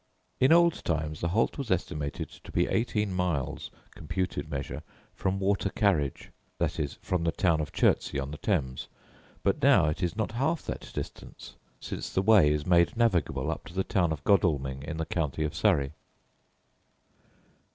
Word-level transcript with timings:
In 0.39 0.51
old 0.51 0.83
times 0.83 1.21
the 1.21 1.27
Holt 1.27 1.59
was 1.59 1.69
estimated 1.69 2.27
to 2.43 2.51
be 2.51 2.67
eighteen 2.67 3.13
miles, 3.13 3.69
computed 3.91 4.49
measure, 4.49 4.81
from 5.13 5.39
water 5.39 5.69
carriage, 5.69 6.31
viz., 6.57 6.97
from 7.03 7.23
the 7.23 7.31
town 7.31 7.61
of 7.61 7.71
Chertsey, 7.71 8.19
on 8.19 8.31
the 8.31 8.39
Thames; 8.39 8.87
but 9.43 9.61
now 9.61 9.85
it 9.89 10.01
is 10.01 10.15
not 10.15 10.31
half 10.31 10.63
that 10.65 10.89
distance, 10.95 11.53
since 11.79 12.11
the 12.11 12.23
Wey 12.23 12.49
is 12.51 12.65
made 12.65 12.97
navigable 12.97 13.51
up 13.51 13.63
to 13.67 13.75
the 13.75 13.83
town 13.83 14.11
of 14.11 14.23
Godalming 14.23 14.81
in 14.81 14.97
the 14.97 15.05
county 15.05 15.43
of 15.43 15.53
Surrey. 15.53 15.91